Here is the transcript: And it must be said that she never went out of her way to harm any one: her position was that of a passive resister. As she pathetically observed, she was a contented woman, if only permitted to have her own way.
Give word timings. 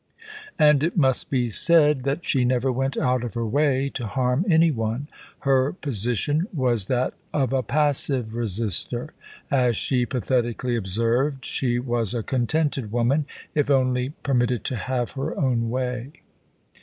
And 0.57 0.81
it 0.81 0.97
must 0.97 1.29
be 1.29 1.51
said 1.51 2.01
that 2.05 2.25
she 2.25 2.43
never 2.43 2.71
went 2.71 2.97
out 2.97 3.23
of 3.23 3.35
her 3.35 3.45
way 3.45 3.87
to 3.89 4.07
harm 4.07 4.43
any 4.49 4.71
one: 4.71 5.07
her 5.41 5.73
position 5.73 6.47
was 6.51 6.87
that 6.87 7.13
of 7.31 7.53
a 7.53 7.61
passive 7.61 8.33
resister. 8.33 9.11
As 9.51 9.77
she 9.77 10.07
pathetically 10.07 10.75
observed, 10.75 11.45
she 11.45 11.77
was 11.77 12.15
a 12.15 12.23
contented 12.23 12.91
woman, 12.91 13.27
if 13.53 13.69
only 13.69 14.13
permitted 14.23 14.63
to 14.63 14.75
have 14.75 15.11
her 15.11 15.37
own 15.39 15.69
way. 15.69 16.11